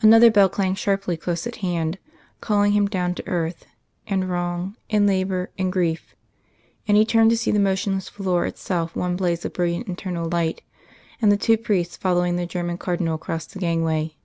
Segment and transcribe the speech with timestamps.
[0.02, 1.96] _"Another bell clanged sharply close at hand,
[2.40, 3.66] calling him down to earth,
[4.04, 6.16] and wrong, and labour and grief;
[6.88, 10.62] and he turned to see the motionless volor itself one blaze of brilliant internal light,
[11.22, 14.16] and the two priests following the German Cardinal across the gangway.